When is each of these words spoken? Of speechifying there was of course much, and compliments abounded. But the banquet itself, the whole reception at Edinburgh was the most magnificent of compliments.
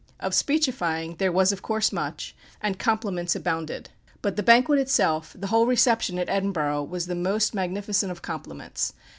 Of 0.19 0.33
speechifying 0.33 1.17
there 1.19 1.31
was 1.31 1.51
of 1.51 1.61
course 1.61 1.91
much, 1.91 2.35
and 2.59 2.79
compliments 2.79 3.35
abounded. 3.35 3.91
But 4.23 4.35
the 4.35 4.41
banquet 4.41 4.79
itself, 4.79 5.35
the 5.37 5.45
whole 5.53 5.67
reception 5.67 6.17
at 6.17 6.27
Edinburgh 6.27 6.85
was 6.85 7.05
the 7.05 7.13
most 7.13 7.53
magnificent 7.53 8.11
of 8.11 8.23
compliments. 8.23 8.93